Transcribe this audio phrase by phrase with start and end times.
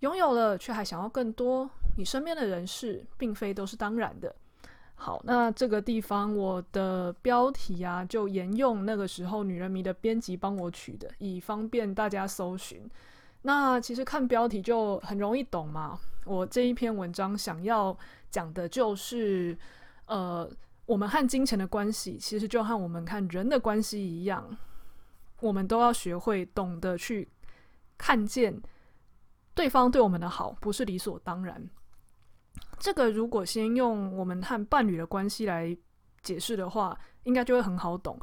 [0.00, 4.34] 拥有了却还想要更多，你身边的人事并非都是当然的。
[4.94, 12.88] 好，那这个地方我的标题啊，就沿用那个时候女人迷的编辑帮我取的，以方便大家搜寻。
[13.42, 15.98] 那其实看标题就很容易懂嘛。
[16.24, 17.96] 我这一篇文章想要
[18.28, 19.56] 讲的就是，
[20.06, 20.50] 呃，
[20.84, 24.56] 我们和金钱的关系，其实就和我们看人的关系一样，
[25.40, 27.28] 我们都要学会懂得去。
[27.96, 28.60] 看见
[29.58, 31.68] 对方对我们的好不是理所当然。
[32.78, 35.76] 这个如果先用我们和伴侣的关系来
[36.22, 38.16] 解释的话，应该就会很好懂。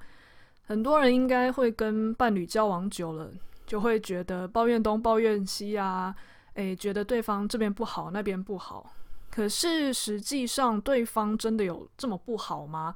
[0.63, 3.29] 很多人应该会跟伴侣交往久了，
[3.67, 6.15] 就会觉得抱怨东抱怨西啊，
[6.53, 8.89] 诶，觉得对方这边不好那边不好。
[9.29, 12.95] 可是实际上，对方真的有这么不好吗？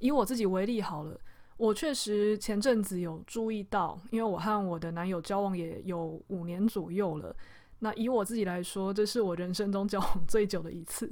[0.00, 1.18] 以我自己为例好了。
[1.56, 7.34] 我确实前阵子有注意到，因为我和我的男友交往也有五年左右了。
[7.80, 11.10] 那以我自己来说，这是我人生中交往最久的一次。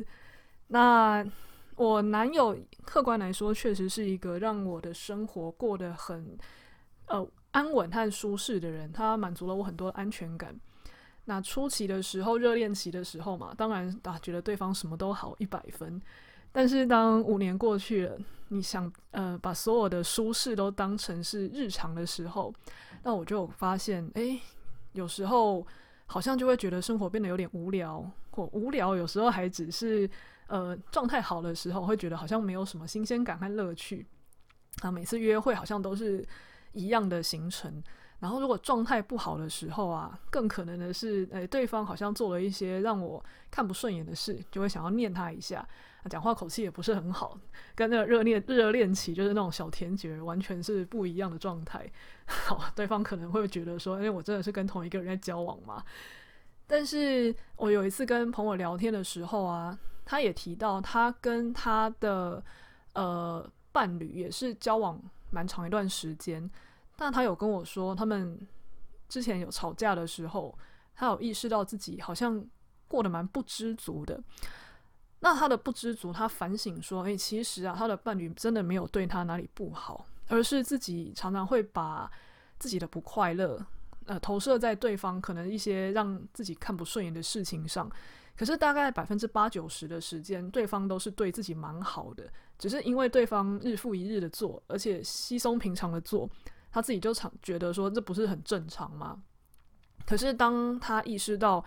[0.69, 1.24] 那
[1.77, 6.36] 我男友客观来说，确实是一个让我的生活过得很
[7.06, 8.92] 呃安稳和舒适的人。
[8.92, 10.55] 他满足了我很多安全感。
[11.24, 16.00] 那初期的时候，热恋期的时候嘛，当然啊，觉得对方什么都好，一百分。
[16.50, 22.52] 但是当五年过去了，你想呃把所有的舒适都当成是日常的时候，
[23.02, 24.41] 那我就发现，诶，
[24.92, 25.66] 有时候
[26.09, 30.11] 好像就会觉得生活变得有点无聊，或无聊有时候还只是
[30.48, 34.05] 呃状态好的时候，会觉得好像没有什么新鲜感和乐趣。
[34.83, 36.27] 啊，每次约会好像都是
[36.73, 37.83] 一样的行程。
[38.20, 45.67] 然后如果状态不好的时候啊，更可能的是，诶，对方好像做了一些让我看不顺眼的事，就会想要念他一下。
[46.08, 47.39] 讲话口气也不是很好，
[47.74, 51.86] 跟那个热恋热恋期就是那种小甜姐完全是不一样的状态。
[52.24, 55.85] 好，对方可能会觉得说，因为我真的是跟同一个人在交往嘛。
[56.67, 62.42] 但是我有一次跟朋友聊天的时候啊，他也提到他跟他的
[62.95, 64.98] 呃伴侣也是交往
[65.30, 66.48] 蛮长一段时间，
[67.01, 68.36] 但他有跟我说，他们
[69.09, 70.59] 之前有吵架的时候，
[70.97, 72.45] 他有意识到自己好像
[72.89, 74.20] 过得蛮不知足的。
[75.20, 82.11] 那他的不知足，他反省说：“诶，其实啊，他的伴侣真的没有对他哪里不好，而是自己常常会把
[82.59, 83.65] 自己的不快乐，
[84.07, 87.89] 呃，投射在对方可能一些让自己看不顺眼的事情上。
[88.36, 96.30] 可是大概百分之八九十的时间，对方都是对自己蛮好的，只是因为对方日复一日的做，而且稀松平常的做，
[96.78, 99.20] 他自己就常觉得说这不是很正常吗？
[100.06, 101.62] 可是当他意识到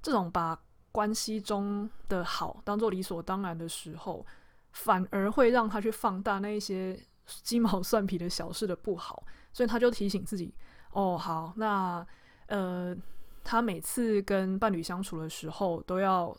[0.00, 0.56] 这种把
[0.92, 4.24] 关系中的好当做理所当然的时候，
[4.70, 10.54] 反而会让他去放大那一些鸡毛蒜皮的小事的不好，所以他就提醒自己：
[10.92, 12.06] 哦，好，那
[12.46, 12.96] 呃，
[13.42, 16.34] 他每次跟伴侣相处的时候，都要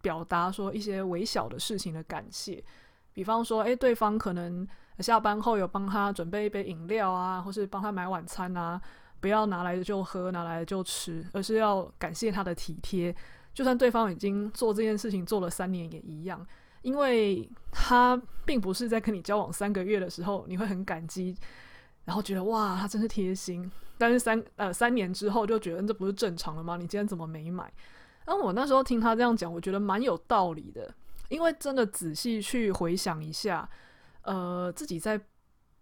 [0.00, 2.64] 表达说一些微小的事情的感谢，
[3.12, 4.66] 比方说，诶，对方可能
[5.00, 8.80] 下班后有帮他准备一杯饮料啊，或是帮他买晚餐啊，
[9.20, 13.14] 不要拿来就喝，拿来就吃，而是要感谢他的体贴。
[13.54, 16.46] 就算对方已经做这件事情做了三年也一样，
[16.82, 21.36] 因为他并不是在跟你交往三个月的时候你会很感激，
[22.04, 26.76] 然后觉得哇他真是贴心，但是三呃三年之后就觉得这不是正常了吗？
[26.76, 27.72] 你今天怎么没买？
[28.24, 30.94] 然后我那时候听他这样讲，我觉得蛮有道理的，
[31.28, 33.68] 因为真的仔细去回想一下，
[34.28, 35.20] 呃自己在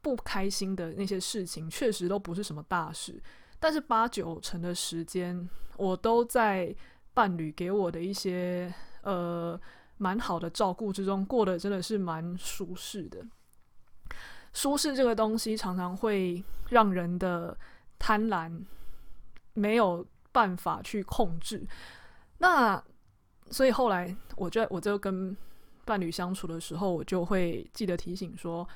[0.01, 3.23] 不开心的那些事情确实都不是什么大事，
[3.59, 6.75] 但是八九成的时间我都在。
[7.17, 8.71] 伴侣给我的一些
[9.01, 9.59] 呃
[9.97, 13.25] 蛮好的照顾之中，过得真的是蛮舒适的。
[14.53, 17.57] 舒适这个东西常常会让人的
[17.99, 18.63] 贪婪
[19.55, 21.67] 没有办法去控制。
[22.37, 22.85] 那
[23.51, 25.35] 所以后来我就我就跟
[25.87, 28.69] 伴侣相处的时候，我就会记得提醒说，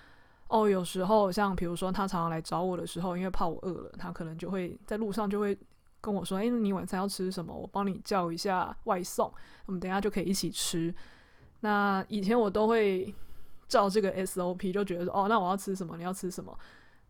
[0.49, 5.59] 哦，有时候像比如说他常常来找我的时候，因为怕我饿了，他可能就会在路上就会。
[6.03, 7.53] 跟我说：“哎，你晚餐要吃什么？
[7.55, 9.31] 我帮你叫一下外送，
[9.67, 10.95] 我们等下就可以一起吃。”
[11.61, 13.15] 那以前我都会
[13.69, 15.99] 照这个 SOP，就觉得说：“哦，那我要吃什么？
[15.99, 16.59] 你要吃什么？”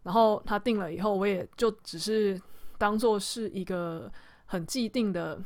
[0.02, 2.42] 然后他定了以后，我也就只是
[2.78, 4.10] 当做是一个
[4.46, 5.40] 很既定的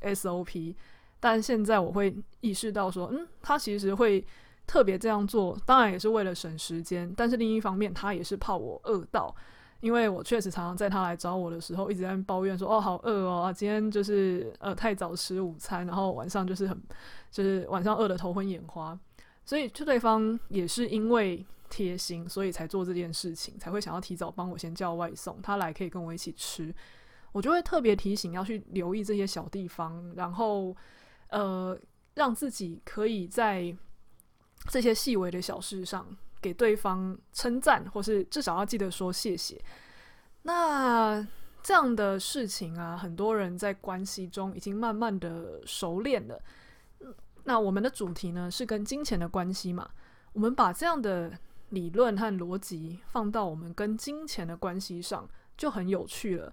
[0.00, 0.74] SOP。
[1.24, 4.26] 但现在我会意识到说，嗯，他其实会
[4.66, 7.14] 特别这样做，当然也是为了省时间。
[7.16, 9.32] 但是另一方面，他也是怕我饿到，
[9.78, 16.82] 因为我确实常常在他来找我的时候，一直在抱怨说，哦，好饿哦，今天就是呃太早吃午餐，然后晚上就是很
[17.30, 18.98] 就是晚上饿得头昏眼花。
[19.44, 26.74] 所以，就对方也是因为贴心，所以才做这件事情，才会想要提早帮我先叫外送，他来可以跟我一起吃。
[27.30, 30.74] 我就会特别提醒要去留意这些小地方，然后。
[31.32, 31.76] 呃，
[32.14, 33.74] 让自己可以在
[34.68, 36.06] 这些细微的小事上
[36.40, 39.60] 给对方称赞，或是至少要记得说谢谢。
[40.42, 41.26] 那
[41.62, 46.38] 这样的事情啊，很多人在关系中已经慢慢的熟练了。
[47.44, 49.88] 那我们的主题呢，是跟金钱的关系嘛？
[50.34, 51.32] 我们把这样的
[51.70, 55.26] 理论和逻辑放到我们跟金钱的关系上，
[55.56, 56.52] 就很有趣了。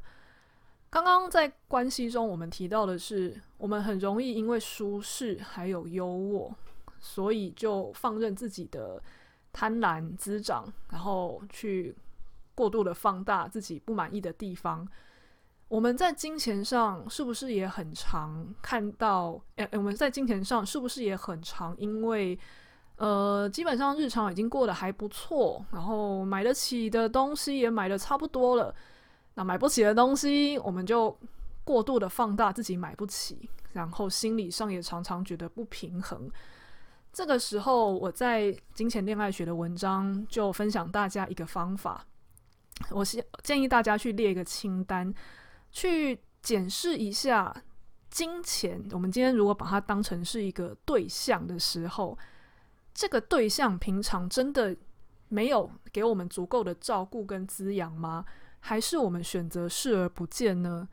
[0.90, 6.52] 刚刚在关系中，我们提到的是，我们很容易因为舒适还有优渥，
[7.00, 9.02] 所以就放任自己的
[9.54, 11.96] 贪婪滋长，然后去
[12.56, 14.88] 过度的放大自己不满意的地方。
[15.68, 19.40] 我们在金钱上是不是也很常看到？
[19.58, 21.78] 诶，我们在金钱上是不是也很常？
[21.78, 22.38] 因为
[22.96, 28.74] 呃，基本上日常已经过得还不错，然后买得起的东西也买得差不多了。
[29.40, 31.18] 那买不起的东西，我们就
[31.64, 36.30] 过度的放大自己买不起，然后心理上也常常觉得不平衡。
[37.14, 38.44] 这个时候，我在
[38.74, 42.06] 《金钱恋爱学》的文章就分享大家一个方法，
[42.92, 45.14] 我是建议大家去列一个清单，
[45.72, 47.56] 去检视一下
[48.10, 48.84] 金钱。
[48.92, 52.18] 我们今天如果把它当成是一个对象的时候，
[52.94, 54.76] 这个对象平常真的
[55.30, 58.26] 没有给我们足够的照顾跟滋养吗？
[58.60, 60.88] 还是我们选择视而不见呢？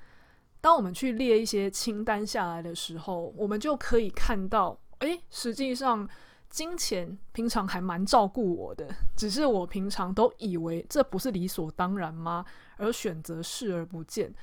[0.61, 6.09] 当我们去列一些清单下来的时候，我们就可以看到，诶，实际上
[6.51, 12.45] 金钱平常还蛮照顾我的，只是我平常都以为这不是理所当然吗？
[12.79, 14.35] 而选择视而不见。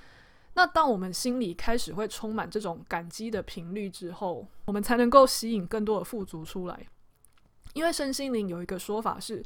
[0.54, 6.88] 那当我们心里开始会充满这种感激的频率之后，我们才能够吸引更多的富足出来。
[7.74, 9.44] 因为身心灵有一个说法是，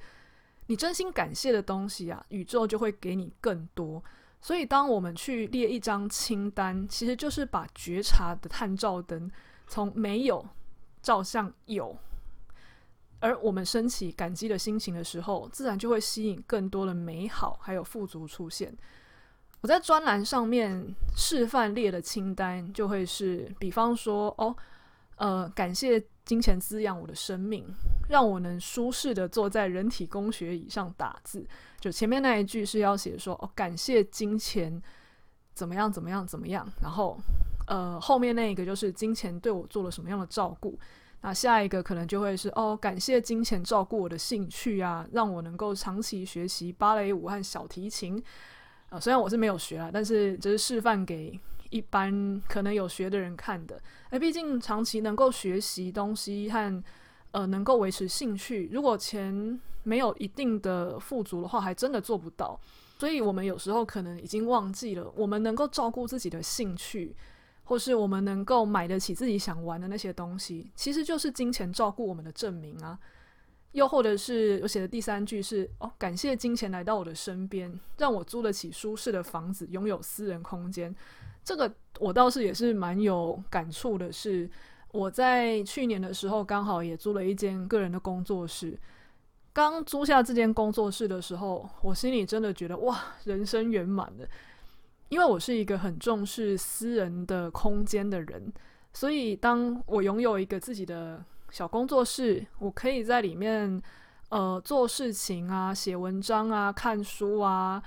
[0.68, 4.04] 你真心感谢的东西啊，宇宙就会给你更多。
[4.40, 9.30] 所以，当我们去列一张清单，其实就是把觉察的探照灯
[9.66, 10.46] 从没有
[11.02, 11.98] 照向有，
[13.20, 18.78] 而我们升起感激的心情的时候，自然就会吸引更多的美好还有富足出现。
[19.62, 24.56] 我在专栏上面示范列的清单，就会是，比方说，哦，
[25.18, 26.04] 呃，感谢。
[26.28, 27.66] 金钱滋养我的生命，
[28.10, 31.48] 让我能舒适的坐在人体工学椅上打字。
[31.80, 34.82] 就前面那一句是要写说哦，感谢金钱
[35.54, 36.70] 怎么样怎么样怎么样。
[36.82, 37.18] 然后
[37.68, 40.78] 呃，后面那一个就是金钱对我做了什么样的照顾。
[41.22, 48.22] 那下一个可能就会是哦，感谢金钱照顾我的兴趣啊，让我能够长期学习芭蕾舞和小提琴。
[48.90, 51.40] 啊、虽然我是没有学啊，但是只是示范给。
[51.70, 56.84] 一般可能有学的人看的，哎，毕竟长期能够学习东西和
[57.32, 62.60] 呃能够维持兴趣，如果钱没有一定的富足的话，还真的做不到。
[63.00, 67.16] 所以，我们有时候可能已经忘记了，我们能够照顾自己的兴趣，
[67.64, 72.98] 或是我们能够买得起自己想玩的那些东西，其实就是金钱照顾我们的证明啊。
[73.74, 80.96] 又或者是我写的第三句是哦，感谢金钱来到我的身边，让我租得起舒适的房子，拥有私人空间。
[81.48, 84.50] 这个我倒是也是蛮有感触的是，
[84.92, 88.78] 我在去年的时候刚好也租了一间个人的工作室。
[89.54, 94.28] 刚租下这间工作室的时候，我心里真的觉得哇，人生圆满了。
[95.08, 98.52] 因为我是一个很重视私人的空间的人，
[98.92, 103.82] 所以当我拥有一个自己的小工作室，我可以在里面
[104.28, 107.82] 呃做事情啊、写文章啊、看书啊。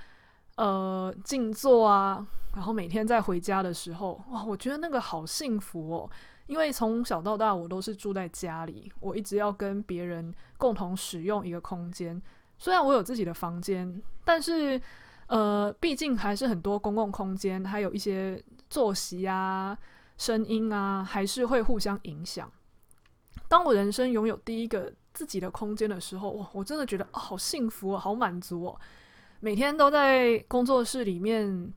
[0.57, 6.09] 呃，静坐啊，然后每天在回家的时候，哇，我觉得那个好幸福哦。
[6.47, 12.21] 因为从小到大，我都是住在家里，我一直要跟别人共同使用一个空间。
[12.57, 14.79] 虽然我有自己的房间，但是
[15.27, 19.77] 呃，毕竟还是很多公共空间，还有一些作息啊、
[20.17, 22.51] 声音啊，还是会互相影响。
[23.47, 28.77] 当我人生拥有第一个自己的空间的时候，哇，我真的觉得，好幸福哦，好满足哦。
[29.39, 31.73] 每天都在工作室里面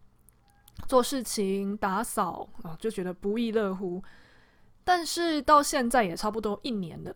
[0.88, 4.02] 做事情、打扫啊，就觉得不亦乐乎。
[4.85, 7.14] 但是到现在也差不多一年了。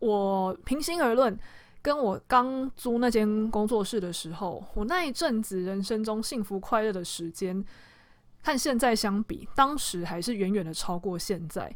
[0.00, 1.38] 我平心而论，
[1.80, 7.64] 跟我刚租那间工作室的时候，我那一阵子人生中幸福快乐的时间，
[8.42, 11.74] 和现在相比，当时还是远远的超过现在。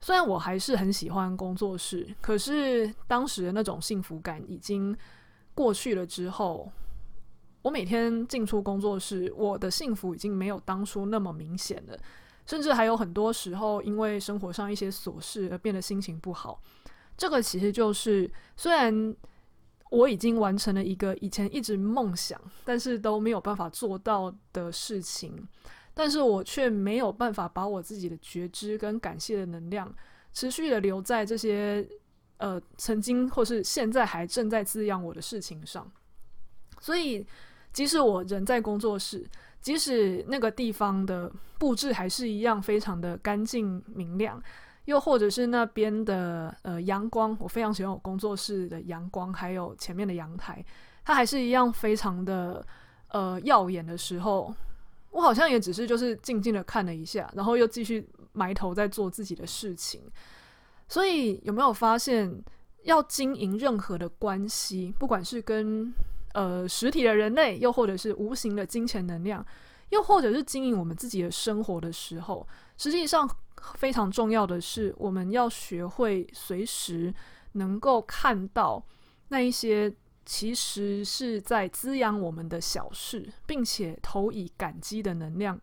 [0.00, 4.96] 虽然我还是很喜欢工作室，可是当时的那种幸福感已经
[5.54, 6.06] 过去了。
[6.06, 6.70] 之后，
[7.64, 11.98] 我每天进出工作室，我的幸福已经没有当初那么明显了。
[12.44, 16.60] 甚至还有很多时候，因为生活上一些琐事而变得心情不好。
[17.16, 19.16] 这个其实就是，虽然
[19.90, 25.48] 我已经完成了一个以前一直梦想，但是都没有办法做到的事情，
[25.94, 29.90] 但是我却没有办法把我自己的觉知跟感谢的能量
[30.34, 31.88] 持续的留在这些
[32.36, 35.90] 呃曾经或是现在还正在滋养我的事情上。
[36.78, 37.26] 所以，
[37.74, 39.22] 即使我人在工作室，
[39.60, 44.42] 即使那个地方的布置还是一样非常的干净明亮，
[44.84, 50.64] 又或者是那边的呃阳光，我非常喜欢我工作室的阳光，还有前面的阳台，
[51.04, 52.64] 它还是一样非常的
[53.08, 54.54] 呃耀眼的时候，
[55.10, 60.00] 我好像也只是就是静静的看了一下，然后又继续埋头在做自己的事情。
[60.86, 62.42] 所以有没有发现，
[62.82, 65.92] 要经营任何的关系，不管是跟
[66.34, 69.44] 呃，实体的人类，又或者是无形的金钱能量，
[69.90, 73.28] 又或者是经营我们自己的生活的时候，实际上
[73.76, 77.14] 非常重要的是，我们要学会随时
[77.52, 78.84] 能够看到
[79.28, 79.94] 那一些
[80.26, 85.60] 其实是在滋养我们的小事，并且投以感激的能量。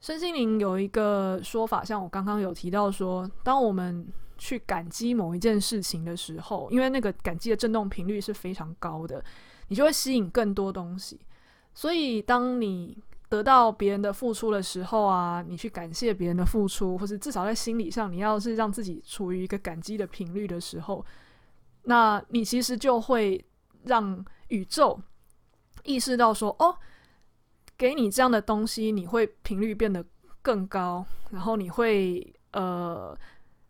[0.00, 9.22] 身心灵有一个说法，像我刚刚有提到说，当我们去感激某一件事情的时候，因为那个感激的振动频率是非常高的。
[9.70, 11.20] 你就会吸引更多东西，
[11.72, 12.98] 所以当你
[13.28, 21.06] 得到别人的付出的时候啊，你去感谢别人的付出，或是至少在心理上，你要是让自己处于一个感激的频率的时候，
[21.84, 23.42] 那你其实就会
[23.84, 25.00] 让宇宙
[25.84, 26.76] 意识到说，哦，
[27.78, 30.04] 给你这样的东西，你会频率变得
[30.42, 33.16] 更高，然后你会呃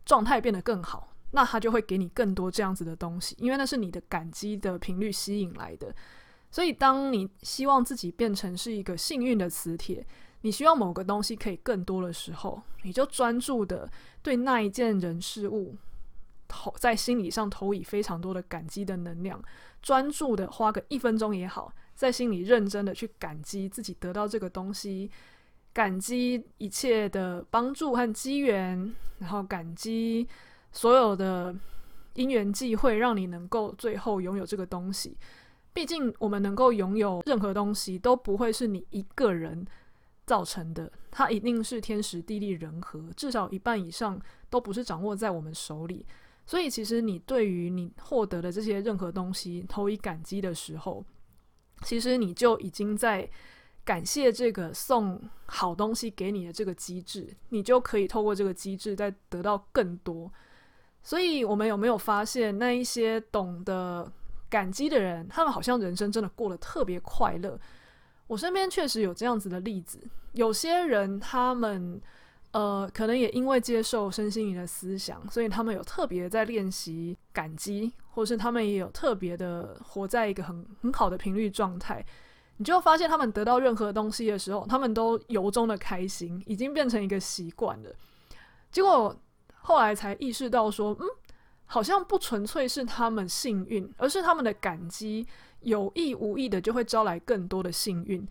[0.07, 1.10] 状态变得更好。
[1.33, 5.95] 那他就会给你更多这样子的东西，因为那是你的感激的频率吸引来的。
[6.51, 10.05] 所以，当你希望自己变成是一个幸运的磁铁，
[10.41, 13.89] 你希望某个东西可以更多的时候，你就专注的
[14.21, 15.77] 对那一件人事物
[16.49, 19.41] 投在心理上投以非常多的感激的能量，
[19.81, 25.09] 专注的花个一分钟也好，在心里认真的去感激自己得到这个东西，
[25.73, 30.27] 感激一切的帮助和机缘，然后感激。
[30.73, 31.55] 所有的
[32.15, 35.17] 因缘际会，让你能够最后拥有这个东西。
[35.73, 39.65] 毕竟，我们能够拥有任何东西，都不会是你一个人
[40.27, 46.05] 造成的，它一定是天时地利人和，至少一半以上都不是掌握在我们手里。
[46.45, 51.05] 所以，其实你对于你获得的这些任何东西投以感激的时候，
[51.83, 53.31] 其实你就已经在
[53.85, 60.31] 感谢这个送好东西给你的这个机制，你就可以透过这个机制再得到更多。
[61.03, 64.11] 所以，我们有没有发现，那一些懂得
[64.51, 67.59] 感激的人，他们好像人生真的过得特别快乐？
[68.27, 69.99] 我身边确实有这样子的例子。
[70.35, 72.01] 有些人，他们
[72.53, 82.05] 呃，可能也因为接受身心灵的思想，所以他们有特别在练习感激，或是他们也有特别的活在一个很很好的频率状态。
[82.59, 87.91] 你就发现，他们得到任何东西的时候，他们都由衷的开心，已经变成一个习惯了。
[88.71, 89.17] 结果。
[89.63, 91.07] 后来才意识到说，嗯，
[91.67, 95.27] 好像不纯粹是他们幸运，而是他们的感激
[95.61, 98.27] 有意无意的就会招来更多的幸运。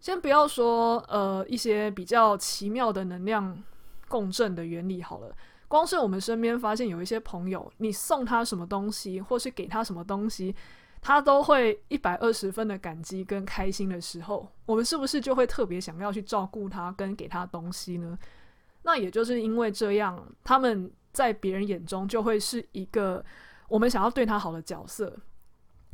[0.00, 3.62] 先不要说呃一些比较奇妙的能量
[4.08, 5.34] 共振的原理好了，
[5.68, 10.54] 光是我们身边发现有一些朋友，你送他什么东西，或是给他什么东西，
[11.00, 18.18] 他都会一百二十分的感激跟开心的时候，我们是不是就会特别想要去照顾他跟给他东西呢？
[18.82, 23.24] 那也就是因为这样，他们在别人眼中就会是一个
[23.68, 25.16] 我们想要对他好的角色。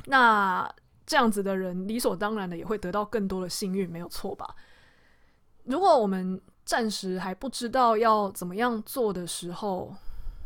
[0.05, 0.69] 那
[1.05, 4.55] 这样子的人理所当然的也会得到更多的幸运，没有错吧？
[5.65, 9.93] 如果我们暂时还不知道要怎么样做的时候，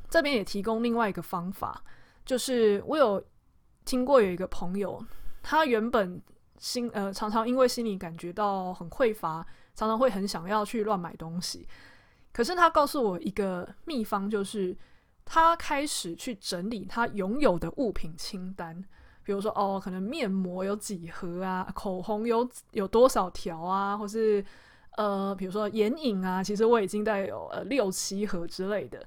[0.09, 1.81] 这边也提供另外一个方法，
[2.25, 3.23] 就是我有
[3.85, 5.01] 听过有一个朋友，
[5.41, 6.21] 他原本
[6.57, 9.45] 心呃常常因为心里感觉到很匮乏，
[9.75, 11.67] 常常会很想要去乱买东西。
[12.33, 14.75] 可是他告诉我一个秘方，就是
[15.23, 18.83] 他开始去整理他拥有的物品清单，
[19.23, 24.43] 比如说哦，可能面膜有几盒啊，口红有有多少条啊，或是
[24.97, 29.05] 呃，比如说眼影啊，其实我已经带有呃六七盒之类的。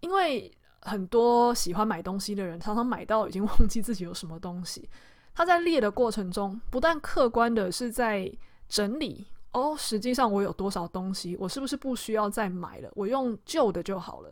[0.00, 0.50] 因为
[0.82, 4.88] 很多喜欢买东西的人，常常买到已经忘记自己有什么东西。
[5.34, 8.30] 他在列的过程中，不但客观的是在
[8.68, 12.90] 整理哦，实际上我有多少东西，我是不是不需要再买了？
[12.94, 14.30] 我用旧的就好了。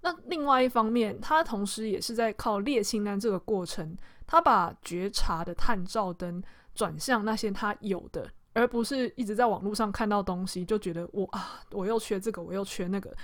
[0.00, 6.42] 那另外一方面，他同时也是在靠列清单这个过程，他把觉察的探照灯
[6.74, 13.14] 转向那些他有的，而不是一直在网络上看到东西就觉得我啊，我又缺这个，我又缺那个。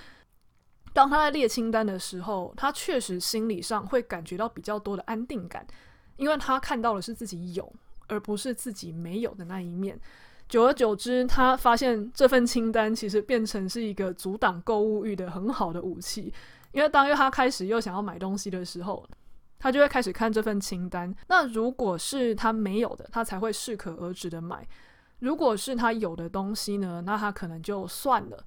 [0.92, 5.66] 当他在列清单的时候，他确实心理上会感觉到比较多的安定感，
[6.16, 7.72] 因为他看到的是自己有，
[8.08, 10.00] 而不是自己没有的那一面。
[10.50, 16.32] 久而久之，他发现这份清单其实变成是一个阻挡购物欲的很好的武器。
[16.72, 19.08] 因为当他开始又想要买东西的时候，
[19.60, 21.14] 他就会开始看这份清单。
[21.28, 24.58] 那如果是他没有的，他才会适可而止的买；
[25.20, 28.44] 如果是他有的东西呢，那他可能就算了。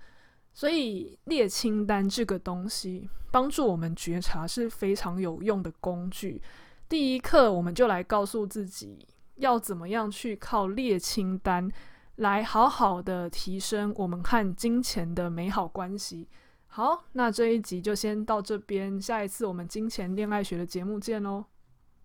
[0.53, 6.41] 所以列清单这个东西帮助我们觉察是非常有用的工具。
[6.89, 11.71] 第一课我们就来告诉自己要怎么样去靠列清单
[12.15, 16.27] 来好好的提升我们和金钱的美好关系。
[16.67, 21.45] 好，那这一集就先到这边，下一次我们金钱恋爱学的节目见喽。